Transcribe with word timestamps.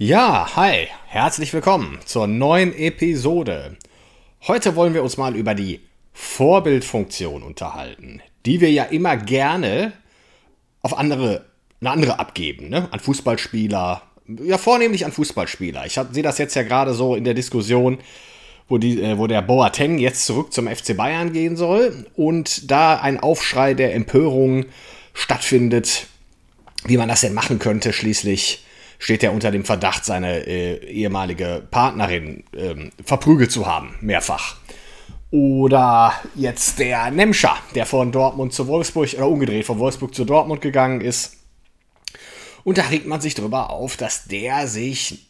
Ja, 0.00 0.54
hi, 0.54 0.86
herzlich 1.08 1.52
willkommen 1.52 1.98
zur 2.04 2.28
neuen 2.28 2.72
Episode. 2.72 3.76
Heute 4.46 4.76
wollen 4.76 4.94
wir 4.94 5.02
uns 5.02 5.16
mal 5.16 5.34
über 5.34 5.56
die 5.56 5.80
Vorbildfunktion 6.12 7.42
unterhalten, 7.42 8.22
die 8.46 8.60
wir 8.60 8.70
ja 8.70 8.84
immer 8.84 9.16
gerne 9.16 9.92
auf 10.82 10.96
andere, 10.96 11.46
eine 11.80 11.90
andere 11.90 12.20
abgeben, 12.20 12.68
ne? 12.68 12.86
an 12.92 13.00
Fußballspieler, 13.00 14.02
ja 14.44 14.56
vornehmlich 14.56 15.04
an 15.04 15.10
Fußballspieler. 15.10 15.84
Ich 15.84 15.98
sehe 16.12 16.22
das 16.22 16.38
jetzt 16.38 16.54
ja 16.54 16.62
gerade 16.62 16.94
so 16.94 17.16
in 17.16 17.24
der 17.24 17.34
Diskussion, 17.34 17.98
wo, 18.68 18.78
die, 18.78 19.02
äh, 19.02 19.18
wo 19.18 19.26
der 19.26 19.42
Boateng 19.42 19.98
jetzt 19.98 20.26
zurück 20.26 20.52
zum 20.52 20.68
FC 20.68 20.96
Bayern 20.96 21.32
gehen 21.32 21.56
soll 21.56 22.06
und 22.14 22.70
da 22.70 23.00
ein 23.00 23.18
Aufschrei 23.18 23.74
der 23.74 23.96
Empörung 23.96 24.66
stattfindet, 25.12 26.06
wie 26.84 26.98
man 26.98 27.08
das 27.08 27.22
denn 27.22 27.34
machen 27.34 27.58
könnte, 27.58 27.92
schließlich 27.92 28.62
steht 28.98 29.22
er 29.22 29.32
unter 29.32 29.50
dem 29.50 29.64
Verdacht, 29.64 30.04
seine 30.04 30.46
äh, 30.46 30.84
ehemalige 30.84 31.62
Partnerin 31.70 32.44
ähm, 32.56 32.90
verprügelt 33.04 33.52
zu 33.52 33.66
haben, 33.66 33.94
mehrfach. 34.00 34.56
Oder 35.30 36.14
jetzt 36.34 36.78
der 36.78 37.10
Nemscher, 37.10 37.56
der 37.74 37.86
von 37.86 38.12
Dortmund 38.12 38.54
zu 38.54 38.66
Wolfsburg 38.66 39.12
oder 39.14 39.28
umgedreht 39.28 39.66
von 39.66 39.78
Wolfsburg 39.78 40.14
zu 40.14 40.24
Dortmund 40.24 40.62
gegangen 40.62 41.00
ist. 41.00 41.36
Und 42.64 42.78
da 42.78 42.82
regt 42.82 43.06
man 43.06 43.20
sich 43.20 43.34
drüber 43.34 43.70
auf, 43.70 43.96
dass 43.96 44.24
der 44.24 44.66
sich 44.66 45.28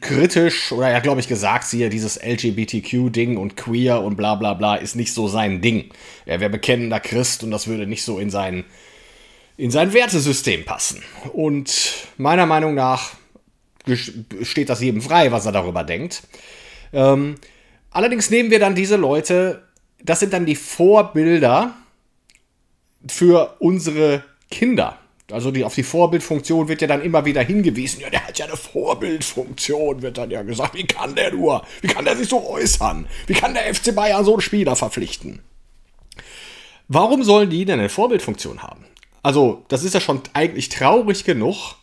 kritisch, 0.00 0.72
oder 0.72 0.90
ja, 0.90 0.98
glaube 1.00 1.20
ich, 1.20 1.28
gesagt, 1.28 1.64
siehe, 1.64 1.88
dieses 1.88 2.16
LGBTQ-Ding 2.16 3.36
und 3.36 3.56
queer 3.56 4.02
und 4.02 4.16
bla 4.16 4.34
bla 4.34 4.54
bla 4.54 4.76
ist 4.76 4.96
nicht 4.96 5.12
so 5.12 5.28
sein 5.28 5.60
Ding. 5.60 5.90
Er 6.26 6.40
wäre 6.40 6.50
bekennender 6.50 7.00
Christ 7.00 7.44
und 7.44 7.50
das 7.50 7.68
würde 7.68 7.86
nicht 7.86 8.02
so 8.02 8.18
in 8.18 8.30
seinen 8.30 8.64
in 9.58 9.70
sein 9.70 9.92
Wertesystem 9.92 10.64
passen. 10.64 11.02
Und 11.34 12.06
meiner 12.16 12.46
Meinung 12.46 12.74
nach 12.74 13.10
steht 14.42 14.70
das 14.70 14.80
jedem 14.80 15.02
frei, 15.02 15.32
was 15.32 15.46
er 15.46 15.52
darüber 15.52 15.84
denkt. 15.84 16.22
Ähm, 16.92 17.34
allerdings 17.90 18.30
nehmen 18.30 18.50
wir 18.50 18.60
dann 18.60 18.74
diese 18.74 18.96
Leute, 18.96 19.64
das 20.02 20.20
sind 20.20 20.32
dann 20.32 20.46
die 20.46 20.54
Vorbilder 20.54 21.74
für 23.08 23.56
unsere 23.58 24.24
Kinder. 24.50 24.96
Also 25.30 25.50
die, 25.50 25.64
auf 25.64 25.74
die 25.74 25.82
Vorbildfunktion 25.82 26.68
wird 26.68 26.80
ja 26.80 26.86
dann 26.86 27.02
immer 27.02 27.24
wieder 27.24 27.42
hingewiesen. 27.42 28.00
Ja, 28.00 28.10
der 28.10 28.26
hat 28.26 28.38
ja 28.38 28.46
eine 28.46 28.56
Vorbildfunktion, 28.56 30.02
wird 30.02 30.18
dann 30.18 30.30
ja 30.30 30.42
gesagt. 30.42 30.74
Wie 30.74 30.86
kann 30.86 31.16
der 31.16 31.32
nur? 31.32 31.66
Wie 31.82 31.88
kann 31.88 32.04
der 32.04 32.16
sich 32.16 32.28
so 32.28 32.48
äußern? 32.48 33.06
Wie 33.26 33.34
kann 33.34 33.54
der 33.54 33.74
FC 33.74 33.94
Bayern 33.94 34.24
so 34.24 34.34
einen 34.34 34.40
Spieler 34.40 34.76
verpflichten? 34.76 35.40
Warum 36.86 37.24
sollen 37.24 37.50
die 37.50 37.64
denn 37.64 37.80
eine 37.80 37.90
Vorbildfunktion 37.90 38.62
haben? 38.62 38.86
Also, 39.28 39.62
das 39.68 39.84
ist 39.84 39.92
ja 39.92 40.00
schon 40.00 40.22
eigentlich 40.32 40.70
traurig 40.70 41.22
genug, 41.22 41.74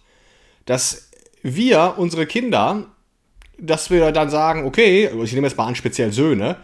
dass 0.65 1.11
wir, 1.43 1.93
unsere 1.97 2.25
Kinder, 2.25 2.87
dass 3.59 3.91
wir 3.91 4.11
dann 4.11 4.31
sagen, 4.31 4.65
okay, 4.65 5.11
ich 5.23 5.31
nehme 5.33 5.45
jetzt 5.45 5.55
mal 5.55 5.67
an, 5.67 5.75
speziell 5.75 6.11
Söhne, 6.11 6.57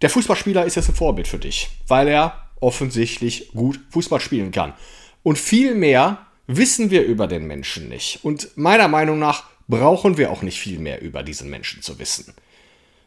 der 0.00 0.08
Fußballspieler 0.08 0.64
ist 0.64 0.76
jetzt 0.76 0.88
ein 0.88 0.94
Vorbild 0.94 1.28
für 1.28 1.38
dich, 1.38 1.68
weil 1.86 2.08
er 2.08 2.48
offensichtlich 2.60 3.50
gut 3.52 3.78
Fußball 3.90 4.20
spielen 4.20 4.52
kann. 4.52 4.72
Und 5.22 5.38
viel 5.38 5.74
mehr 5.74 6.24
wissen 6.46 6.90
wir 6.90 7.04
über 7.04 7.26
den 7.26 7.46
Menschen 7.46 7.90
nicht. 7.90 8.20
Und 8.22 8.56
meiner 8.56 8.88
Meinung 8.88 9.18
nach 9.18 9.44
brauchen 9.68 10.16
wir 10.16 10.30
auch 10.30 10.40
nicht 10.40 10.58
viel 10.58 10.78
mehr 10.78 11.02
über 11.02 11.22
diesen 11.22 11.50
Menschen 11.50 11.82
zu 11.82 11.98
wissen. 11.98 12.32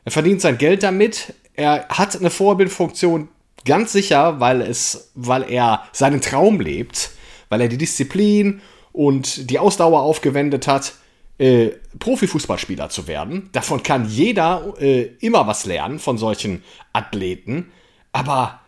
Er 0.04 0.12
verdient 0.12 0.42
sein 0.42 0.60
Geld 0.60 0.84
damit, 0.84 1.34
er 1.56 1.88
hat 1.88 2.16
eine 2.16 2.30
Vorbildfunktion, 2.30 3.30
Ganz 3.66 3.92
sicher, 3.92 4.40
weil, 4.40 4.62
es, 4.62 5.10
weil 5.16 5.52
er 5.52 5.84
seinen 5.92 6.22
Traum 6.22 6.60
lebt, 6.60 7.10
weil 7.56 7.62
er 7.62 7.68
die 7.70 7.78
Disziplin 7.78 8.60
und 8.92 9.50
die 9.50 9.60
Ausdauer 9.60 10.02
aufgewendet 10.02 10.68
hat, 10.68 10.96
äh, 11.38 11.70
Profifußballspieler 12.00 12.90
zu 12.90 13.08
werden. 13.08 13.50
Davon 13.54 13.82
kann 13.82 14.10
jeder 14.10 14.74
äh, 14.78 15.04
immer 15.22 15.48
was 15.48 15.66
lernen 15.66 16.00
von 16.00 16.18
solchen 16.18 16.64
Athleten. 16.92 17.72
Aber 18.12 18.60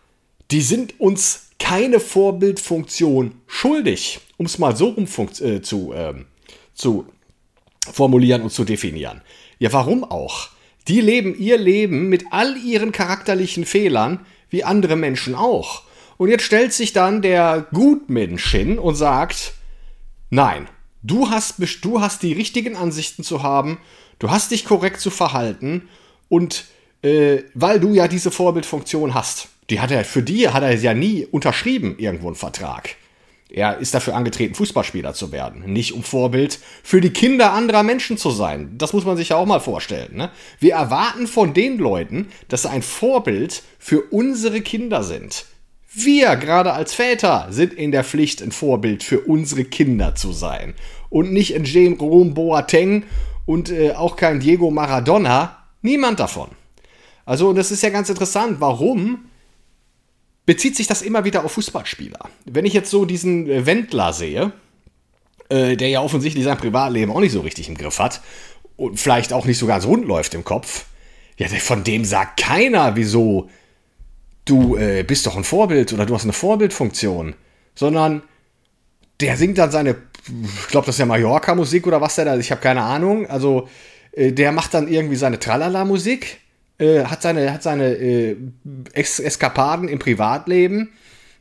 die 0.50 0.62
sind 0.62 0.98
uns 0.98 1.50
keine 1.58 2.00
Vorbildfunktion 2.00 3.34
schuldig, 3.46 4.20
um 4.38 4.46
es 4.46 4.58
mal 4.58 4.74
so 4.74 4.88
rum 4.88 5.06
äh, 5.42 5.60
zu, 5.60 5.92
ähm, 5.94 6.24
zu 6.72 7.04
formulieren 7.92 8.40
und 8.40 8.50
zu 8.50 8.64
definieren. 8.64 9.20
Ja, 9.58 9.70
warum 9.74 10.02
auch? 10.02 10.48
Die 10.88 11.02
leben 11.02 11.38
ihr 11.38 11.58
Leben 11.58 12.08
mit 12.08 12.24
all 12.30 12.56
ihren 12.56 12.92
charakterlichen 12.92 13.66
Fehlern 13.66 14.24
wie 14.48 14.64
andere 14.64 14.96
Menschen 14.96 15.34
auch. 15.34 15.82
Und 16.18 16.28
jetzt 16.28 16.42
stellt 16.42 16.72
sich 16.74 16.92
dann 16.92 17.22
der 17.22 17.66
Gutmensch 17.72 18.50
hin 18.50 18.78
und 18.78 18.96
sagt, 18.96 19.54
nein, 20.30 20.68
du 21.02 21.30
hast, 21.30 21.54
du 21.82 22.00
hast 22.00 22.22
die 22.22 22.32
richtigen 22.32 22.76
Ansichten 22.76 23.22
zu 23.22 23.42
haben, 23.42 23.78
du 24.18 24.30
hast 24.30 24.50
dich 24.50 24.64
korrekt 24.64 25.00
zu 25.00 25.10
verhalten 25.10 25.88
und 26.28 26.66
äh, 27.02 27.44
weil 27.54 27.80
du 27.80 27.94
ja 27.94 28.08
diese 28.08 28.32
Vorbildfunktion 28.32 29.14
hast, 29.14 29.48
die 29.70 29.80
hat 29.80 29.90
er, 29.90 30.04
für 30.04 30.22
die 30.22 30.48
hat 30.48 30.62
er 30.62 30.74
ja 30.74 30.92
nie 30.92 31.24
unterschrieben, 31.24 31.96
irgendwo 31.98 32.26
einen 32.26 32.36
Vertrag. 32.36 32.96
Er 33.50 33.78
ist 33.78 33.94
dafür 33.94 34.14
angetreten, 34.14 34.54
Fußballspieler 34.54 35.14
zu 35.14 35.32
werden, 35.32 35.72
nicht 35.72 35.94
um 35.94 36.02
Vorbild 36.02 36.58
für 36.82 37.00
die 37.00 37.12
Kinder 37.12 37.52
anderer 37.52 37.82
Menschen 37.82 38.18
zu 38.18 38.30
sein. 38.30 38.74
Das 38.76 38.92
muss 38.92 39.06
man 39.06 39.16
sich 39.16 39.30
ja 39.30 39.36
auch 39.36 39.46
mal 39.46 39.60
vorstellen. 39.60 40.16
Ne? 40.16 40.30
Wir 40.58 40.74
erwarten 40.74 41.26
von 41.26 41.54
den 41.54 41.78
Leuten, 41.78 42.28
dass 42.48 42.62
sie 42.62 42.70
ein 42.70 42.82
Vorbild 42.82 43.62
für 43.78 44.02
unsere 44.10 44.60
Kinder 44.60 45.02
sind. 45.02 45.46
Wir, 45.92 46.36
gerade 46.36 46.72
als 46.72 46.94
Väter, 46.94 47.46
sind 47.50 47.72
in 47.72 47.92
der 47.92 48.04
Pflicht, 48.04 48.42
ein 48.42 48.52
Vorbild 48.52 49.02
für 49.02 49.20
unsere 49.20 49.64
Kinder 49.64 50.14
zu 50.14 50.32
sein. 50.32 50.74
Und 51.08 51.32
nicht 51.32 51.54
ein 51.54 51.64
Jerome 51.64 52.32
Boateng 52.32 53.04
und 53.46 53.70
äh, 53.70 53.92
auch 53.92 54.16
kein 54.16 54.40
Diego 54.40 54.70
Maradona. 54.70 55.64
Niemand 55.80 56.20
davon. 56.20 56.50
Also, 57.24 57.48
und 57.48 57.56
das 57.56 57.70
ist 57.70 57.82
ja 57.82 57.90
ganz 57.90 58.10
interessant. 58.10 58.60
Warum 58.60 59.28
bezieht 60.48 60.76
sich 60.76 60.86
das 60.86 61.02
immer 61.02 61.26
wieder 61.26 61.44
auf 61.44 61.52
Fußballspieler. 61.52 62.20
Wenn 62.46 62.64
ich 62.64 62.72
jetzt 62.72 62.88
so 62.88 63.04
diesen 63.04 63.50
äh, 63.50 63.66
Wendler 63.66 64.14
sehe, 64.14 64.50
äh, 65.50 65.76
der 65.76 65.90
ja 65.90 66.00
offensichtlich 66.00 66.42
sein 66.42 66.56
Privatleben 66.56 67.12
auch 67.12 67.20
nicht 67.20 67.32
so 67.32 67.42
richtig 67.42 67.68
im 67.68 67.76
Griff 67.76 67.98
hat 67.98 68.22
und 68.78 68.98
vielleicht 68.98 69.34
auch 69.34 69.44
nicht 69.44 69.58
so 69.58 69.66
ganz 69.66 69.84
rund 69.84 70.06
läuft 70.06 70.32
im 70.32 70.44
Kopf, 70.44 70.86
ja, 71.36 71.48
von 71.48 71.84
dem 71.84 72.06
sagt 72.06 72.40
keiner, 72.40 72.96
wieso 72.96 73.50
du 74.48 74.76
äh, 74.76 75.02
bist 75.02 75.26
doch 75.26 75.36
ein 75.36 75.44
Vorbild 75.44 75.92
oder 75.92 76.06
du 76.06 76.14
hast 76.14 76.24
eine 76.24 76.32
Vorbildfunktion, 76.32 77.34
sondern 77.74 78.22
der 79.20 79.36
singt 79.36 79.58
dann 79.58 79.70
seine, 79.70 79.96
ich 80.26 80.68
glaube, 80.68 80.86
das 80.86 80.96
ist 80.96 81.00
ja 81.00 81.06
Mallorca-Musik 81.06 81.86
oder 81.86 82.00
was 82.00 82.14
der 82.14 82.24
da, 82.24 82.36
ich 82.36 82.50
habe 82.50 82.60
keine 82.60 82.82
Ahnung, 82.82 83.26
also 83.26 83.68
äh, 84.12 84.32
der 84.32 84.52
macht 84.52 84.74
dann 84.74 84.88
irgendwie 84.88 85.16
seine 85.16 85.38
Tralala-Musik 85.38 86.40
äh, 86.78 87.04
hat 87.04 87.22
seine, 87.22 87.52
hat 87.52 87.62
seine 87.62 87.94
äh, 87.94 88.36
es 88.92 89.18
Eskapaden 89.18 89.88
im 89.88 89.98
Privatleben. 89.98 90.92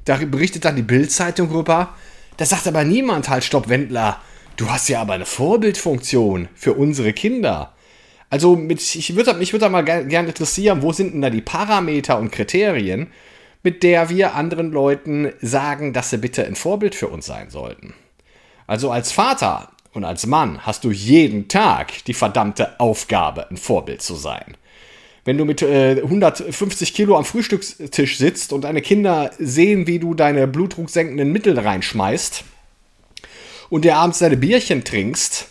Da 0.06 0.18
berichtet 0.18 0.66
dann 0.66 0.76
die 0.76 0.82
Bild-Zeitung 0.82 1.52
rüber. 1.52 1.94
Da 2.38 2.46
sagt 2.46 2.68
aber 2.68 2.84
niemand 2.84 3.30
halt, 3.30 3.44
stopp, 3.44 3.70
Wendler, 3.70 4.22
du 4.58 4.70
hast 4.70 4.90
ja 4.90 5.02
aber 5.02 5.14
eine 5.14 5.26
Vorbildfunktion 5.26 6.48
für 6.56 6.74
unsere 6.74 7.14
Kinder. 7.14 7.74
Also 8.30 8.56
mit, 8.56 8.96
ich 8.96 9.16
würde 9.16 9.34
mich 9.36 9.54
würde 9.54 9.66
da 9.66 9.70
mal 9.70 9.84
gerne 9.84 10.28
interessieren, 10.28 10.82
wo 10.82 10.92
sind 10.92 11.14
denn 11.14 11.22
da 11.22 11.30
die 11.30 11.42
Parameter 11.42 12.18
und 12.20 12.32
Kriterien, 12.32 13.08
mit 13.64 13.84
der 13.84 14.10
wir 14.10 14.36
anderen 14.36 14.72
Leuten 14.72 15.32
sagen, 15.42 15.94
dass 15.94 16.10
sie 16.10 16.18
bitte 16.18 16.46
ein 16.46 16.56
Vorbild 16.56 16.96
für 16.96 17.08
uns 17.08 17.26
sein 17.26 17.50
sollten. 17.50 17.94
Also 18.66 18.92
als 18.92 19.12
Vater 19.12 19.72
und 19.94 20.04
als 20.04 20.26
Mann 20.26 20.66
hast 20.66 20.84
du 20.84 20.92
jeden 20.92 21.48
Tag 21.48 22.04
die 22.06 22.14
verdammte 22.14 22.80
Aufgabe, 22.80 23.50
ein 23.50 23.58
Vorbild 23.58 24.02
zu 24.02 24.16
sein 24.16 24.58
wenn 25.28 25.38
du 25.38 25.44
mit 25.44 25.62
äh, 25.62 26.02
150 26.02 26.94
Kilo 26.94 27.18
am 27.18 27.26
Frühstückstisch 27.26 28.18
sitzt 28.18 28.54
und 28.54 28.62
deine 28.62 28.82
Kinder 28.82 29.32
sehen, 29.38 29.86
wie 29.86 30.00
du 30.00 30.14
deine 30.14 30.48
blutdrucksenkenden 30.48 31.30
Mittel 31.30 31.60
reinschmeißt 31.60 32.46
und 33.68 33.84
dir 33.84 33.98
abends 33.98 34.20
deine 34.20 34.38
Bierchen 34.38 34.86
trinkst, 34.86 35.50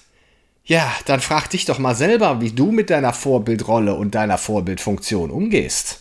ja, 0.66 0.92
dann 1.04 1.20
frag 1.20 1.48
dich 1.48 1.64
doch 1.64 1.78
mal 1.78 1.94
selber, 1.94 2.40
wie 2.40 2.50
du 2.50 2.72
mit 2.72 2.90
deiner 2.90 3.12
Vorbildrolle 3.12 3.94
und 3.94 4.16
deiner 4.16 4.36
Vorbildfunktion 4.36 5.30
umgehst. 5.30 6.00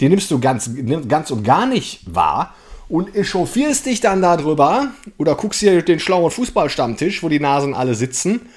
Die 0.00 0.08
nimmst 0.08 0.30
du 0.30 0.40
ganz, 0.40 0.70
ganz 1.06 1.30
und 1.30 1.44
gar 1.44 1.66
nicht 1.66 2.00
wahr 2.06 2.54
und 2.88 3.14
echauffierst 3.14 3.84
dich 3.84 4.00
dann 4.00 4.22
darüber 4.22 4.88
oder 5.18 5.34
guckst 5.34 5.60
dir 5.60 5.82
den 5.82 6.00
schlauen 6.00 6.30
Fußballstammtisch, 6.30 7.22
wo 7.22 7.28
die 7.28 7.40
Nasen 7.40 7.74
alle 7.74 7.94
sitzen 7.94 8.48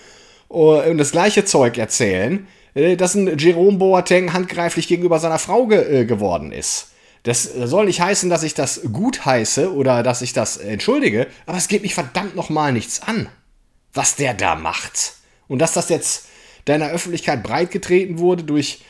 äh, 0.50 0.54
und 0.54 0.98
das 0.98 1.12
gleiche 1.12 1.44
Zeug 1.44 1.78
erzählen, 1.78 2.48
äh, 2.74 2.96
dass 2.96 3.14
ein 3.14 3.38
Jerome 3.38 3.78
Boateng 3.78 4.32
handgreiflich 4.32 4.88
gegenüber 4.88 5.20
seiner 5.20 5.40
Frau 5.40 5.68
ge 5.68 6.02
äh, 6.02 6.06
geworden 6.06 6.54
ist. 6.54 6.92
Das 7.24 7.44
soll 7.44 7.86
nicht 7.86 8.00
heißen, 8.00 8.30
dass 8.30 8.44
ich 8.44 8.54
das 8.54 8.82
gut 8.94 9.26
heiße 9.26 9.74
oder 9.74 10.04
dass 10.04 10.22
ich 10.22 10.32
das 10.32 10.56
entschuldige, 10.56 11.28
aber 11.46 11.58
es 11.58 11.68
geht 11.68 11.82
mich 11.82 11.96
verdammt 11.96 12.36
nochmal 12.36 12.72
nichts 12.72 13.02
an, 13.02 13.28
was 13.94 14.16
der 14.16 14.34
da 14.34 14.56
macht. 14.56 15.23
Und 15.54 15.60
dass 15.60 15.74
das 15.74 15.90
jetzt 15.90 16.26
deiner 16.66 16.90
Öffentlichkeit 16.90 17.44
breitgetreten 17.44 18.18
wurde 18.18 18.42
durch 18.42 18.82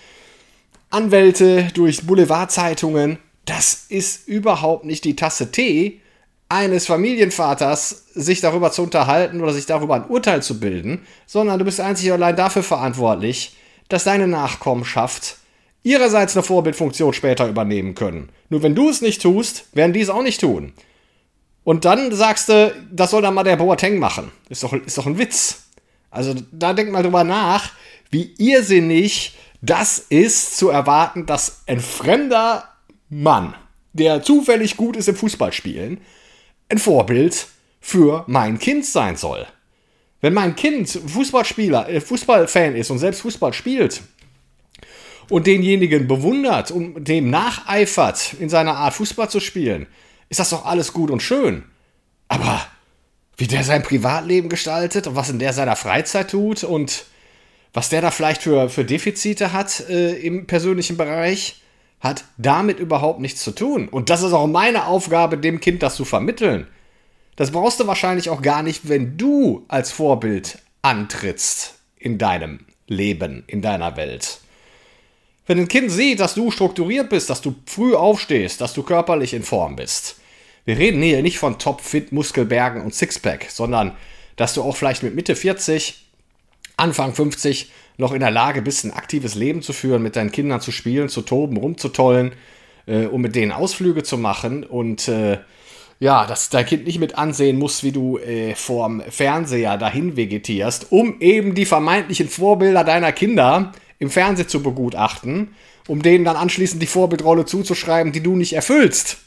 Anwälte, 0.92 1.68
durch 1.74 2.08
Boulevardzeitungen, 2.08 3.18
das 3.44 3.88
ist 3.90 4.30
überhaupt 4.30 4.86
nicht 4.86 5.04
die 5.04 5.18
Tasse 5.18 5.52
Tee 5.52 6.00
eines 6.48 6.86
Familienvaters, 6.86 8.06
sich 8.14 8.40
darüber 8.40 8.72
zu 8.72 8.84
unterhalten 8.84 9.42
oder 9.42 9.52
sich 9.52 9.66
darüber 9.66 9.96
ein 9.96 10.08
Urteil 10.08 10.42
zu 10.42 10.62
bilden, 10.62 11.06
sondern 11.26 11.60
du 11.60 11.66
bist 11.66 11.82
einzig 11.82 12.08
und 12.08 12.14
allein 12.14 12.38
dafür 12.38 12.64
verantwortlich, 12.64 13.58
dass 13.90 14.06
deine 14.06 14.30
Nachkommenschaft 14.30 15.40
ihrerseits 15.84 16.38
eine 16.38 16.44
Vorbildfunktion 16.44 17.12
später 17.12 17.50
übernehmen 17.50 17.94
können. 17.94 18.30
Nur 18.48 18.64
wenn 18.64 18.74
du 18.74 18.88
es 18.88 19.02
nicht 19.02 19.22
tust, 19.22 19.66
werden 19.74 19.92
die 19.92 20.00
es 20.00 20.10
auch 20.10 20.24
nicht 20.24 20.40
tun. 20.40 20.72
Und 21.66 21.84
dann 21.84 22.14
sagst 22.14 22.48
du, 22.48 22.74
das 22.90 23.12
soll 23.12 23.22
dann 23.22 23.34
mal 23.34 23.44
der 23.44 23.58
Boateng 23.58 24.00
machen. 24.00 24.32
Ist 24.48 24.64
doch, 24.64 24.72
ist 24.72 24.98
doch 24.98 25.08
ein 25.08 25.18
Witz. 25.18 25.63
Also 26.14 26.36
da 26.52 26.74
denk 26.74 26.92
mal 26.92 27.04
drüber 27.04 27.24
nach, 27.24 27.72
wie 28.12 28.34
irrsinnig 28.38 29.36
das 29.62 29.98
ist 29.98 30.58
zu 30.58 30.70
erwarten, 30.70 31.26
dass 31.26 31.64
ein 31.68 31.80
fremder 31.80 32.70
Mann, 33.10 33.56
der 33.94 34.22
zufällig 34.22 34.78
gut 34.78 34.96
ist 34.96 35.08
im 35.08 35.16
Fußballspielen, 35.16 36.00
ein 36.70 36.78
Vorbild 36.78 37.48
für 37.80 38.24
mein 38.28 38.60
Kind 38.60 38.86
sein 38.86 39.16
soll. 39.16 39.46
Wenn 40.22 40.34
mein 40.34 40.56
Kind 40.56 40.90
Fußballspieler, 40.90 41.90
äh, 41.90 42.02
Fußballfan 42.02 42.76
ist 42.76 42.92
und 42.92 43.00
selbst 43.00 43.22
Fußball 43.22 43.54
spielt, 43.54 44.02
und 45.30 45.48
denjenigen 45.48 46.08
bewundert 46.08 46.72
und 46.72 47.08
dem 47.08 47.30
nacheifert, 47.30 48.36
in 48.40 48.50
seiner 48.50 48.76
Art 48.76 48.94
Fußball 48.94 49.30
zu 49.30 49.40
spielen, 49.40 49.88
ist 50.30 50.40
das 50.40 50.50
doch 50.50 50.66
alles 50.66 50.94
gut 50.94 51.12
und 51.12 51.22
schön. 51.22 51.64
Aber 52.28 52.62
wie 53.38 53.48
der 53.48 53.64
sein 53.64 53.84
Privatleben 53.84 54.50
gestaltet 54.50 55.08
und 55.08 55.16
was 55.16 55.30
in 55.30 55.40
der 55.40 55.54
seiner 55.54 55.76
Freizeit 55.76 56.32
tut 56.32 56.64
und 56.64 57.06
was 57.74 57.90
der 57.90 58.02
da 58.02 58.12
vielleicht 58.12 58.44
für, 58.44 58.70
für 58.70 58.86
Defizite 58.86 59.52
hat 59.52 59.88
äh, 59.90 60.14
im 60.14 60.46
persönlichen 60.46 60.96
Bereich, 60.98 61.62
hat 62.00 62.26
damit 62.38 62.80
überhaupt 62.80 63.20
nichts 63.20 63.44
zu 63.44 63.52
tun. 63.52 63.88
Und 63.88 64.10
das 64.10 64.22
ist 64.22 64.34
auch 64.34 64.46
meine 64.46 64.86
Aufgabe, 64.86 65.38
dem 65.38 65.60
Kind 65.60 65.82
das 65.82 65.96
zu 65.96 66.06
vermitteln. 66.06 66.68
Das 67.36 67.52
brauchst 67.52 67.80
du 67.80 67.88
wahrscheinlich 67.88 68.30
auch 68.30 68.42
gar 68.42 68.62
nicht, 68.62 68.88
wenn 68.88 69.18
du 69.18 69.66
als 69.68 69.92
Vorbild 69.92 70.60
antrittst 70.84 71.76
in 71.98 72.18
deinem 72.20 72.60
Leben, 72.88 73.44
in 73.48 73.62
deiner 73.62 73.98
Welt. 73.98 74.40
Wenn 75.48 75.60
ein 75.60 75.68
Kind 75.68 75.92
sieht, 75.92 76.20
dass 76.20 76.36
du 76.36 76.52
strukturiert 76.52 77.10
bist, 77.10 77.30
dass 77.30 77.42
du 77.42 77.56
früh 77.66 77.96
aufstehst, 77.96 78.62
dass 78.62 78.74
du 78.74 78.84
körperlich 78.84 79.34
in 79.34 79.44
Form 79.44 79.76
bist. 79.76 80.18
Wir 80.66 80.78
reden 80.78 81.02
hier 81.02 81.22
nicht 81.22 81.40
von 81.40 81.60
Topfit, 81.60 82.12
Muskelbergen 82.12 82.82
und 82.82 82.96
Sixpack, 82.96 83.48
sondern 83.50 83.92
dass 84.36 84.54
du 84.54 84.62
auch 84.62 84.76
vielleicht 84.76 85.04
mit 85.04 85.16
Mitte 85.16 85.36
40, 85.36 86.06
Anfang 86.78 87.14
50 87.14 87.72
noch 87.98 88.14
in 88.14 88.22
der 88.22 88.32
Lage 88.32 88.62
bist, 88.62 88.86
ein 88.86 88.92
aktives 88.92 89.36
Leben 89.36 89.62
zu 89.62 89.74
führen, 89.74 90.02
mit 90.02 90.16
deinen 90.16 90.32
Kindern 90.32 90.62
zu 90.62 90.72
spielen, 90.72 91.10
zu 91.10 91.22
toben, 91.22 91.58
rumzutollen 91.58 92.32
äh, 92.88 93.06
und 93.06 93.22
mit 93.22 93.36
denen 93.36 93.52
Ausflüge 93.52 94.04
zu 94.04 94.18
machen 94.18 94.64
und 94.64 95.08
äh, 95.08 95.40
ja, 96.00 96.26
dass 96.26 96.50
dein 96.50 96.66
Kind 96.66 96.86
nicht 96.86 97.00
mit 97.00 97.18
ansehen 97.18 97.60
muss, 97.60 97.84
wie 97.84 97.92
du 97.92 98.18
äh, 98.18 98.56
vorm 98.56 99.02
Fernseher 99.10 99.78
dahin 99.78 100.18
vegetierst, 100.18 100.92
um 100.92 101.22
eben 101.22 101.56
die 101.56 101.66
vermeintlichen 101.66 102.28
Vorbilder 102.28 102.84
deiner 102.84 103.12
Kinder 103.12 103.72
im 104.00 104.10
Fernsehen 104.10 104.50
zu 104.50 104.64
begutachten, 104.64 105.56
um 105.88 106.02
denen 106.02 106.26
dann 106.26 106.36
anschließend 106.36 106.82
die 106.82 106.88
Vorbildrolle 106.88 107.46
zuzuschreiben, 107.46 108.12
die 108.12 108.24
du 108.24 108.36
nicht 108.36 108.54
erfüllst. 108.54 109.20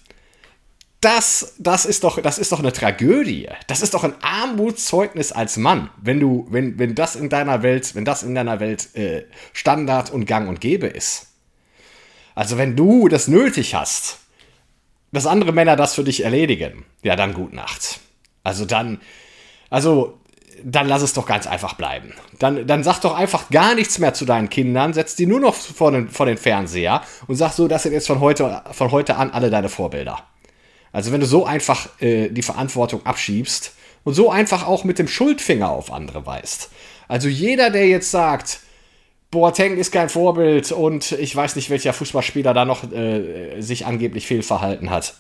Das, 1.01 1.55
das, 1.59 1.85
ist 1.85 2.05
doch, 2.05 2.21
das 2.21 2.39
ist 2.39 2.53
doch 2.53 2.59
eine 2.59 2.73
Tragödie. 2.73 3.49
Das 3.67 3.83
ist 3.83 3.95
doch 3.95 4.03
ein 4.03 4.15
Armutszeugnis 4.23 5.31
als 5.31 5.57
Mann, 5.57 5.91
wenn 6.01 6.21
du, 6.21 6.47
wenn, 6.51 6.79
wenn 6.79 6.95
das 6.95 7.17
in 7.17 7.29
deiner 7.29 7.63
Welt, 7.63 7.95
wenn 7.95 8.05
das 8.05 8.23
in 8.23 8.35
deiner 8.35 8.61
Welt 8.61 8.95
äh, 8.97 9.25
Standard 9.53 10.11
und 10.11 10.25
Gang 10.25 10.49
und 10.49 10.61
Gäbe 10.61 10.87
ist. 10.87 11.29
Also 12.35 12.59
wenn 12.59 12.77
du 12.77 13.09
das 13.09 13.29
nötig 13.29 13.75
hast, 13.75 14.19
dass 15.13 15.27
andere 15.27 15.53
Männer 15.53 15.77
das 15.77 15.95
für 15.95 16.05
dich 16.05 16.25
erledigen, 16.25 16.85
ja 17.03 17.15
dann 17.15 17.35
gut 17.35 17.53
Nacht. 17.53 18.01
Also 18.43 18.65
dann, 18.65 19.01
also 19.71 20.19
dann 20.65 20.89
lass 20.89 21.03
es 21.03 21.13
doch 21.13 21.27
ganz 21.27 21.47
einfach 21.47 21.75
bleiben. 21.75 22.15
Dann, 22.39 22.67
dann 22.67 22.83
sag 22.83 23.01
doch 23.01 23.15
einfach 23.15 23.51
gar 23.51 23.75
nichts 23.75 23.99
mehr 23.99 24.15
zu 24.15 24.25
deinen 24.25 24.49
Kindern, 24.49 24.93
setz 24.93 25.17
die 25.17 25.27
nur 25.27 25.41
noch 25.41 25.55
vor 25.55 25.93
den, 25.93 26.09
vor 26.09 26.27
den 26.27 26.39
Fernseher 26.39 27.03
und 27.27 27.37
sag 27.37 27.53
so, 27.53 27.69
das 27.69 27.83
sind 27.83 27.93
jetzt 27.93 28.07
von 28.07 28.21
heute, 28.21 28.63
von 28.73 28.91
heute 28.91 29.17
an 29.17 29.31
alle 29.31 29.51
deine 29.51 29.69
Vorbilder. 29.69 30.23
Also 30.97 31.13
wenn 31.13 31.21
du 31.21 31.27
so 31.27 31.45
einfach 31.45 31.89
äh, 32.01 32.29
die 32.29 32.43
Verantwortung 32.43 33.05
abschiebst 33.05 33.75
und 34.05 34.15
so 34.15 34.31
einfach 34.31 34.67
auch 34.67 34.85
mit 34.85 34.99
dem 34.99 35.09
Schuldfinger 35.09 35.71
auf 35.71 35.93
andere 35.93 36.27
weist. 36.27 36.71
Also 37.09 37.29
jeder, 37.29 37.71
der 37.71 37.87
jetzt 37.89 38.11
sagt, 38.11 38.61
Boateng 39.31 39.77
ist 39.77 39.93
kein 39.93 40.09
Vorbild 40.09 40.73
und 40.73 41.13
ich 41.13 41.35
weiß 41.35 41.57
nicht, 41.57 41.71
welcher 41.71 41.93
Fußballspieler 41.93 42.55
da 42.55 42.65
noch 42.65 42.91
äh, 42.93 43.61
sich 43.61 43.87
angeblich 43.87 44.27
fehlverhalten 44.27 44.91
hat. 44.91 45.15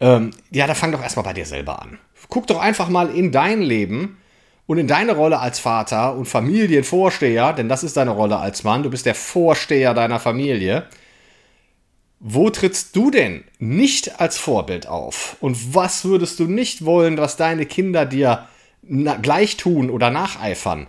Ähm, 0.00 0.30
ja, 0.50 0.66
da 0.66 0.74
fang 0.74 0.92
doch 0.92 1.02
erstmal 1.02 1.24
bei 1.24 1.32
dir 1.32 1.46
selber 1.46 1.80
an 1.80 1.98
guck 2.28 2.46
doch 2.46 2.60
einfach 2.60 2.88
mal 2.88 3.10
in 3.10 3.32
dein 3.32 3.62
Leben 3.62 4.18
und 4.66 4.78
in 4.78 4.88
deine 4.88 5.14
Rolle 5.14 5.38
als 5.40 5.58
Vater 5.58 6.14
und 6.14 6.26
Familienvorsteher, 6.26 7.52
denn 7.52 7.68
das 7.68 7.84
ist 7.84 7.96
deine 7.96 8.12
Rolle 8.12 8.38
als 8.38 8.64
Mann, 8.64 8.82
du 8.82 8.90
bist 8.90 9.06
der 9.06 9.14
Vorsteher 9.14 9.94
deiner 9.94 10.20
Familie. 10.20 10.86
Wo 12.26 12.48
trittst 12.48 12.96
du 12.96 13.10
denn 13.10 13.44
nicht 13.58 14.18
als 14.18 14.38
Vorbild 14.38 14.86
auf? 14.86 15.36
Und 15.40 15.74
was 15.74 16.06
würdest 16.06 16.40
du 16.40 16.44
nicht 16.44 16.86
wollen, 16.86 17.18
was 17.18 17.36
deine 17.36 17.66
Kinder 17.66 18.06
dir 18.06 18.48
gleich 19.20 19.58
tun 19.58 19.90
oder 19.90 20.08
nacheifern? 20.08 20.86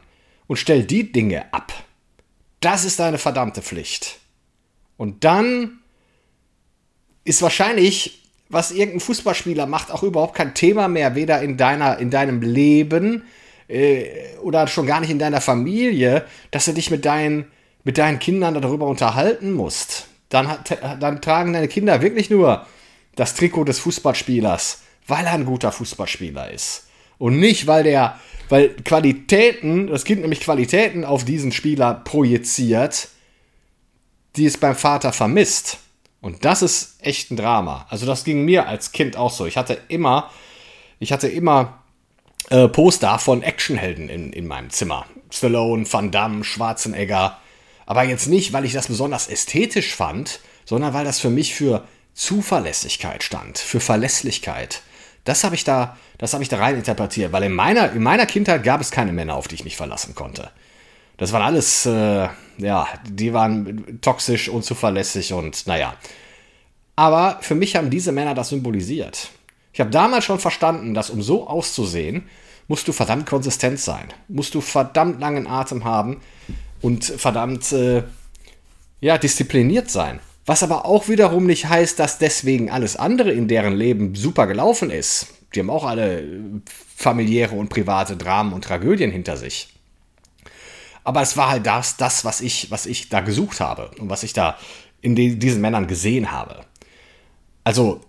Und 0.48 0.56
stell 0.56 0.84
die 0.84 1.12
Dinge 1.12 1.54
ab. 1.54 1.74
Das 2.62 2.86
ist 2.86 3.02
deine 3.02 3.18
verdammte 3.18 3.62
Pflicht. 3.62 4.20
Und 4.96 5.26
dann 5.26 5.80
ist 7.26 7.42
wahrscheinlich 7.42 8.22
was 8.48 8.72
irgendein 8.72 9.02
Fußballspieler 9.02 9.66
macht, 9.66 9.92
auch 9.92 10.04
überhaupt 10.04 10.36
kein 10.36 10.54
Thema 10.54 10.88
mehr, 10.88 11.16
weder 11.16 11.42
in, 11.42 11.58
deiner, 11.58 11.98
in 11.98 12.12
deinem 12.12 12.44
Leben 12.44 13.24
äh, 13.68 14.06
oder 14.42 14.68
schon 14.68 14.86
gar 14.86 15.02
nicht 15.02 15.10
in 15.10 15.20
deiner 15.20 15.42
Familie, 15.42 16.26
dass 16.52 16.64
du 16.64 16.72
dich 16.72 16.92
mit 16.92 17.04
deinen, 17.04 17.52
mit 17.84 17.98
deinen 17.98 18.20
Kindern 18.20 18.54
darüber 18.54 18.88
unterhalten 18.88 19.52
musst. 19.52 20.08
Dann, 20.36 21.00
dann 21.00 21.22
tragen 21.22 21.54
deine 21.54 21.70
Kinder 21.70 22.02
wirklich 22.02 22.30
nur 22.30 22.66
das 23.16 23.36
Trikot 23.36 23.64
des 23.64 23.80
Fußballspielers, 23.80 24.82
weil 25.08 25.26
er 25.26 25.32
ein 25.32 25.46
guter 25.46 25.72
Fußballspieler 25.72 26.52
ist. 26.52 26.88
Und 27.18 27.40
nicht, 27.40 27.68
weil 27.68 27.84
der, 27.84 28.20
weil 28.50 28.70
Qualitäten, 28.70 29.88
das 29.88 30.04
Kind 30.04 30.22
nämlich 30.22 30.42
Qualitäten 30.42 31.06
auf 31.06 31.24
diesen 31.24 31.54
Spieler 31.54 31.94
projiziert, 31.94 33.08
die 34.36 34.46
es 34.46 34.58
beim 34.58 34.76
Vater 34.76 35.14
vermisst. 35.14 35.78
Und 36.20 36.44
das 36.44 36.62
ist 36.62 36.98
echt 37.00 37.32
ein 37.32 37.38
Drama. 37.38 37.86
Also 37.90 38.06
das 38.06 38.26
ging 38.26 38.44
mir 38.44 38.68
als 38.68 38.92
Kind 38.92 39.16
auch 39.16 39.32
so. 39.32 39.46
Ich 39.46 39.56
hatte 39.56 39.78
immer, 39.88 40.30
ich 41.00 41.14
hatte 41.14 41.30
immer 41.30 41.82
äh, 42.50 42.68
Poster 42.68 43.20
von 43.20 43.42
Actionhelden 43.42 44.10
in, 44.10 44.34
in 44.34 44.48
meinem 44.48 44.70
Zimmer. 44.70 45.06
Stallone, 45.30 45.86
Van 45.90 46.12
Damme, 46.12 46.44
Schwarzenegger. 46.44 47.38
Aber 47.86 48.04
jetzt 48.04 48.28
nicht, 48.28 48.54
weil 48.54 48.66
ich 48.66 48.74
das 48.74 48.88
besonders 48.88 49.28
ästhetisch 49.28 49.96
fand, 49.96 50.40
sondern 50.66 50.94
weil 50.94 51.06
das 51.06 51.20
für 51.20 51.30
mich 51.30 51.54
für 51.54 51.88
Zuverlässigkeit 52.14 53.24
stand, 53.24 53.58
für 53.58 53.80
Verlässlichkeit. 53.80 54.82
Das 55.26 55.44
habe 55.44 55.56
ich 55.56 55.64
da, 55.64 55.98
das 56.18 56.34
habe 56.34 56.44
ich 56.44 56.50
da 56.50 56.58
rein 56.58 56.76
interpretiert, 56.76 57.32
weil 57.32 57.44
in 57.44 57.54
meiner, 57.54 57.92
in 57.92 58.04
meiner 58.04 58.26
Kindheit 58.26 58.64
gab 58.64 58.82
es 58.82 58.92
keine 58.92 59.12
Männer, 59.12 59.36
auf 59.36 59.48
die 59.48 59.56
ich 59.56 59.64
mich 59.64 59.76
verlassen 59.76 60.16
konnte. 60.16 60.50
Das 61.18 61.32
waren 61.32 61.42
alles, 61.42 61.86
äh, 61.86 62.28
ja, 62.58 62.88
die 63.08 63.34
waren 63.34 64.00
toxisch, 64.02 64.50
unzuverlässig 64.50 65.34
und 65.34 65.68
naja. 65.68 65.96
Aber 66.96 67.40
für 67.42 67.56
mich 67.56 67.76
haben 67.76 67.90
diese 67.90 68.12
Männer 68.12 68.34
das 68.34 68.50
symbolisiert. 68.50 69.30
Ich 69.74 69.80
habe 69.80 69.90
damals 69.90 70.26
schon 70.26 70.40
verstanden, 70.40 70.94
dass 70.94 71.10
um 71.10 71.22
so 71.22 71.48
auszusehen, 71.48 72.30
musst 72.68 72.88
du 72.88 72.94
verdammt 72.94 73.26
konsistent 73.26 73.80
sein. 73.80 74.08
Musst 74.28 74.56
du 74.56 74.62
verdammt 74.62 75.20
langen 75.20 75.48
Atem 75.48 75.84
haben 75.84 76.22
und 76.82 77.04
verdammt, 77.04 77.72
äh, 77.72 78.04
ja, 79.02 79.18
diszipliniert 79.18 79.90
sein. 79.90 80.20
Was 80.46 80.62
aber 80.62 80.86
auch 80.86 81.08
wiederum 81.08 81.48
nicht 81.48 81.68
heißt, 81.68 81.98
dass 82.00 82.20
deswegen 82.20 82.70
alles 82.70 82.96
andere 82.96 83.32
in 83.32 83.48
deren 83.48 83.76
Leben 83.76 84.14
super 84.16 84.46
gelaufen 84.46 84.92
ist. 84.92 85.28
Die 85.54 85.60
haben 85.60 85.70
auch 85.70 85.86
alle 85.86 86.24
familiäre 86.96 87.56
und 87.56 87.70
private 87.70 88.16
Dramen 88.16 88.54
und 88.54 88.64
Tragödien 88.64 89.12
hinter 89.12 89.38
sich. 89.38 89.70
Aber 91.04 91.22
es 91.22 91.38
war 91.38 91.50
halt 91.50 91.66
das, 91.66 91.98
das 91.98 92.26
was, 92.26 92.42
ich, 92.42 92.72
was 92.72 92.86
ich 92.86 93.10
da 93.10 93.22
gesucht 93.22 93.60
habe 93.60 93.92
und 94.00 94.10
was 94.10 94.24
ich 94.24 94.34
da 94.34 94.58
in 95.02 95.16
die, 95.16 95.38
diesen 95.38 95.62
Männern 95.62 95.88
gesehen 95.88 96.32
habe. 96.32 96.66
Also, 97.64 98.02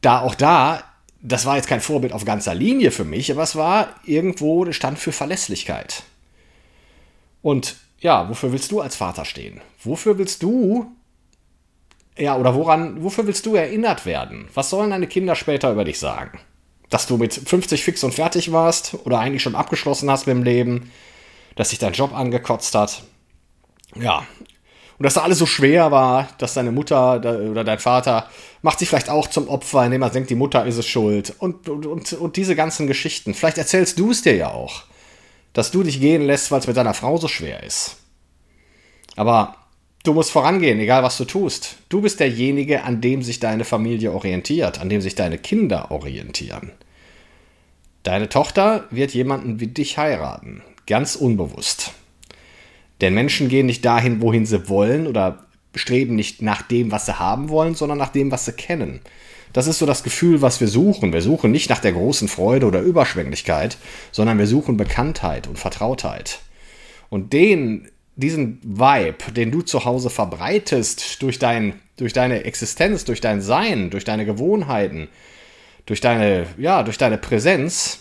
da 0.00 0.20
auch 0.20 0.34
da, 0.34 0.84
das 1.20 1.46
war 1.46 1.56
jetzt 1.56 1.68
kein 1.68 1.80
Vorbild 1.80 2.12
auf 2.12 2.24
ganzer 2.24 2.54
Linie 2.54 2.90
für 2.90 3.04
mich, 3.04 3.30
aber 3.30 3.42
es 3.42 3.56
war 3.56 3.94
irgendwo, 4.04 4.70
stand 4.72 4.98
für 4.98 5.12
Verlässlichkeit. 5.12 6.02
Und 7.40 7.76
ja, 8.04 8.28
wofür 8.28 8.52
willst 8.52 8.70
du 8.70 8.82
als 8.82 8.96
Vater 8.96 9.24
stehen? 9.24 9.62
Wofür 9.82 10.18
willst 10.18 10.42
du, 10.42 10.92
ja, 12.18 12.36
oder 12.36 12.54
woran, 12.54 13.02
wofür 13.02 13.26
willst 13.26 13.46
du 13.46 13.54
erinnert 13.54 14.04
werden? 14.04 14.46
Was 14.52 14.68
sollen 14.68 14.90
deine 14.90 15.06
Kinder 15.06 15.34
später 15.34 15.72
über 15.72 15.84
dich 15.84 15.98
sagen? 15.98 16.38
Dass 16.90 17.06
du 17.06 17.16
mit 17.16 17.32
50 17.32 17.82
fix 17.82 18.04
und 18.04 18.12
fertig 18.12 18.52
warst 18.52 18.94
oder 19.04 19.20
eigentlich 19.20 19.42
schon 19.42 19.54
abgeschlossen 19.54 20.10
hast 20.10 20.26
mit 20.26 20.36
dem 20.36 20.42
Leben, 20.42 20.92
dass 21.56 21.70
sich 21.70 21.78
dein 21.78 21.94
Job 21.94 22.12
angekotzt 22.14 22.74
hat. 22.74 23.04
Ja, 23.98 24.26
und 24.98 25.04
dass 25.04 25.14
da 25.14 25.22
alles 25.22 25.38
so 25.38 25.46
schwer 25.46 25.90
war, 25.90 26.28
dass 26.36 26.52
deine 26.52 26.72
Mutter 26.72 27.16
oder 27.50 27.64
dein 27.64 27.78
Vater 27.78 28.28
macht 28.60 28.80
sich 28.80 28.90
vielleicht 28.90 29.08
auch 29.08 29.28
zum 29.28 29.48
Opfer, 29.48 29.82
indem 29.86 30.02
er 30.02 30.10
denkt, 30.10 30.28
die 30.28 30.34
Mutter 30.34 30.66
ist 30.66 30.76
es 30.76 30.86
schuld. 30.86 31.34
Und, 31.38 31.70
und, 31.70 31.86
und, 31.86 32.12
und 32.12 32.36
diese 32.36 32.54
ganzen 32.54 32.86
Geschichten. 32.86 33.32
Vielleicht 33.32 33.56
erzählst 33.56 33.98
du 33.98 34.10
es 34.10 34.20
dir 34.20 34.36
ja 34.36 34.50
auch, 34.50 34.84
dass 35.54 35.70
du 35.70 35.82
dich 35.82 36.00
gehen 36.00 36.26
lässt, 36.26 36.50
weil 36.50 36.60
es 36.60 36.66
mit 36.66 36.76
deiner 36.76 36.92
Frau 36.92 37.16
so 37.16 37.28
schwer 37.28 37.62
ist. 37.62 37.96
Aber 39.16 39.56
du 40.02 40.12
musst 40.12 40.32
vorangehen, 40.32 40.78
egal 40.80 41.02
was 41.02 41.16
du 41.16 41.24
tust. 41.24 41.76
Du 41.88 42.02
bist 42.02 42.20
derjenige, 42.20 42.82
an 42.82 43.00
dem 43.00 43.22
sich 43.22 43.40
deine 43.40 43.64
Familie 43.64 44.12
orientiert, 44.12 44.80
an 44.80 44.90
dem 44.90 45.00
sich 45.00 45.14
deine 45.14 45.38
Kinder 45.38 45.90
orientieren. 45.90 46.72
Deine 48.02 48.28
Tochter 48.28 48.84
wird 48.90 49.14
jemanden 49.14 49.60
wie 49.60 49.68
dich 49.68 49.96
heiraten, 49.96 50.62
ganz 50.86 51.16
unbewusst. 51.16 51.92
Denn 53.00 53.14
Menschen 53.14 53.48
gehen 53.48 53.66
nicht 53.66 53.84
dahin, 53.84 54.20
wohin 54.20 54.46
sie 54.46 54.68
wollen 54.68 55.06
oder 55.06 55.46
streben 55.74 56.14
nicht 56.14 56.42
nach 56.42 56.62
dem, 56.62 56.90
was 56.90 57.06
sie 57.06 57.18
haben 57.18 57.48
wollen, 57.48 57.74
sondern 57.74 57.98
nach 57.98 58.10
dem, 58.10 58.30
was 58.30 58.44
sie 58.44 58.52
kennen. 58.52 59.00
Das 59.54 59.68
ist 59.68 59.78
so 59.78 59.86
das 59.86 60.02
Gefühl, 60.02 60.42
was 60.42 60.60
wir 60.60 60.66
suchen. 60.66 61.12
Wir 61.12 61.22
suchen 61.22 61.52
nicht 61.52 61.70
nach 61.70 61.78
der 61.78 61.92
großen 61.92 62.26
Freude 62.26 62.66
oder 62.66 62.80
Überschwänglichkeit, 62.80 63.78
sondern 64.10 64.36
wir 64.36 64.48
suchen 64.48 64.76
Bekanntheit 64.76 65.46
und 65.46 65.60
Vertrautheit. 65.60 66.40
Und 67.08 67.32
den, 67.32 67.88
diesen 68.16 68.60
Vibe, 68.64 69.32
den 69.32 69.52
du 69.52 69.62
zu 69.62 69.84
Hause 69.84 70.10
verbreitest 70.10 71.22
durch, 71.22 71.38
dein, 71.38 71.80
durch 71.96 72.12
deine 72.12 72.44
Existenz, 72.44 73.04
durch 73.04 73.20
dein 73.20 73.40
Sein, 73.40 73.90
durch 73.90 74.04
deine 74.04 74.26
Gewohnheiten, 74.26 75.06
durch 75.86 76.00
deine, 76.00 76.46
ja, 76.58 76.82
durch 76.82 76.98
deine 76.98 77.16
Präsenz, 77.16 78.00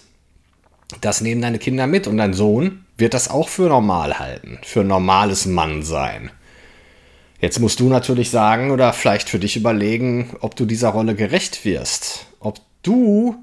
das 1.01 1.21
nehmen 1.21 1.43
deine 1.43 1.59
Kinder 1.59 1.85
mit 1.85 2.07
und 2.07 2.17
dein 2.17 2.33
Sohn 2.33 2.85
wird 2.97 3.13
das 3.13 3.29
auch 3.29 3.47
für 3.47 3.69
normal 3.69 4.17
halten, 4.17 4.57
für 4.63 4.83
normales 4.83 5.45
Mannsein. 5.45 6.31
Jetzt 7.43 7.59
musst 7.59 7.81
du 7.81 7.89
natürlich 7.89 8.29
sagen 8.29 8.71
oder 8.71 8.93
vielleicht 8.93 9.27
für 9.27 9.37
dich 9.37 9.57
überlegen, 9.57 10.29
ob 10.39 10.55
du 10.55 10.63
dieser 10.63 10.87
Rolle 10.87 11.13
gerecht 11.13 11.65
wirst. 11.65 12.25
Ob 12.39 12.61
du 12.83 13.35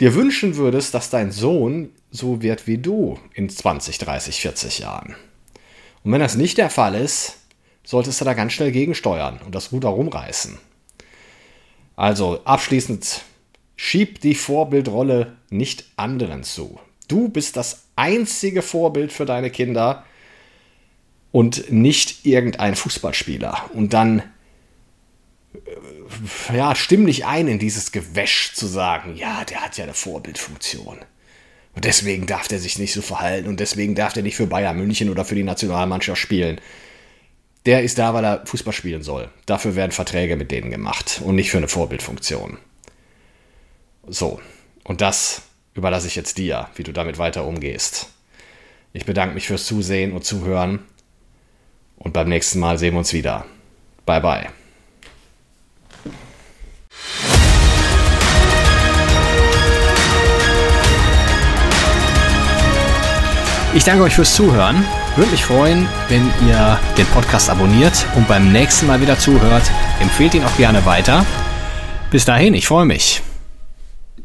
dir 0.00 0.16
wünschen 0.16 0.56
würdest, 0.56 0.94
dass 0.94 1.08
dein 1.08 1.30
Sohn 1.30 1.90
so 2.10 2.42
wird 2.42 2.66
wie 2.66 2.78
du 2.78 3.16
in 3.34 3.48
20, 3.48 3.98
30, 3.98 4.40
40 4.40 4.80
Jahren. 4.80 5.14
Und 6.02 6.10
wenn 6.10 6.18
das 6.18 6.34
nicht 6.34 6.58
der 6.58 6.70
Fall 6.70 6.96
ist, 6.96 7.36
solltest 7.84 8.20
du 8.20 8.24
da 8.24 8.34
ganz 8.34 8.52
schnell 8.52 8.72
gegensteuern 8.72 9.38
und 9.46 9.54
das 9.54 9.70
Ruder 9.70 9.90
rumreißen. 9.90 10.58
Also 11.94 12.40
abschließend 12.44 13.22
Schieb 13.76 14.20
die 14.22 14.34
Vorbildrolle 14.34 15.36
nicht 15.50 15.84
anderen 15.94 16.42
zu. 16.42 16.80
Du 17.06 17.28
bist 17.28 17.56
das 17.56 17.84
einzige 17.94 18.60
Vorbild 18.60 19.12
für 19.12 19.24
deine 19.24 19.50
Kinder 19.50 20.04
und 21.32 21.70
nicht 21.70 22.24
irgendein 22.24 22.74
Fußballspieler. 22.74 23.70
Und 23.74 23.92
dann 23.92 24.22
äh, 25.54 26.56
ja, 26.56 26.74
stimm 26.74 27.06
dich 27.06 27.26
ein 27.26 27.48
in 27.48 27.58
dieses 27.58 27.92
Gewäsch 27.92 28.54
zu 28.54 28.66
sagen, 28.66 29.16
ja, 29.16 29.44
der 29.44 29.62
hat 29.62 29.76
ja 29.76 29.84
eine 29.84 29.94
Vorbildfunktion. 29.94 30.98
Und 31.74 31.84
deswegen 31.84 32.26
darf 32.26 32.48
der 32.48 32.58
sich 32.58 32.78
nicht 32.78 32.92
so 32.92 33.02
verhalten 33.02 33.48
und 33.48 33.60
deswegen 33.60 33.94
darf 33.94 34.12
der 34.12 34.22
nicht 34.22 34.36
für 34.36 34.46
Bayern 34.46 34.76
München 34.76 35.10
oder 35.10 35.24
für 35.24 35.34
die 35.34 35.44
Nationalmannschaft 35.44 36.20
spielen. 36.20 36.60
Der 37.66 37.82
ist 37.82 37.98
da, 37.98 38.14
weil 38.14 38.24
er 38.24 38.46
Fußball 38.46 38.72
spielen 38.72 39.02
soll. 39.02 39.30
Dafür 39.46 39.76
werden 39.76 39.92
Verträge 39.92 40.36
mit 40.36 40.50
denen 40.50 40.70
gemacht 40.70 41.20
und 41.22 41.36
nicht 41.36 41.50
für 41.50 41.58
eine 41.58 41.68
Vorbildfunktion. 41.68 42.58
So, 44.06 44.40
und 44.84 45.02
das 45.02 45.42
überlasse 45.74 46.06
ich 46.06 46.16
jetzt 46.16 46.38
dir, 46.38 46.68
wie 46.74 46.82
du 46.82 46.92
damit 46.92 47.18
weiter 47.18 47.44
umgehst. 47.44 48.08
Ich 48.92 49.04
bedanke 49.04 49.34
mich 49.34 49.46
fürs 49.46 49.66
Zusehen 49.66 50.12
und 50.12 50.24
Zuhören 50.24 50.80
und 51.98 52.12
beim 52.12 52.28
nächsten 52.28 52.58
Mal 52.58 52.78
sehen 52.78 52.94
wir 52.94 52.98
uns 52.98 53.12
wieder. 53.12 53.44
Bye 54.06 54.20
bye. 54.20 54.48
Ich 63.74 63.84
danke 63.84 64.02
euch 64.04 64.14
fürs 64.14 64.34
Zuhören. 64.34 64.84
Würde 65.14 65.30
mich 65.30 65.44
freuen, 65.44 65.86
wenn 66.08 66.26
ihr 66.48 66.80
den 66.96 67.06
Podcast 67.06 67.50
abonniert 67.50 68.06
und 68.16 68.26
beim 68.26 68.50
nächsten 68.50 68.86
Mal 68.86 69.00
wieder 69.00 69.18
zuhört. 69.18 69.70
Empfehlt 70.00 70.34
ihn 70.34 70.44
auch 70.44 70.56
gerne 70.56 70.84
weiter. 70.86 71.24
Bis 72.10 72.24
dahin, 72.24 72.54
ich 72.54 72.66
freue 72.66 72.86
mich. 72.86 73.22